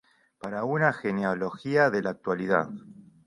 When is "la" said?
2.01-2.09